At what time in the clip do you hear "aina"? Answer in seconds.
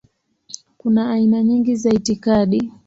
1.11-1.43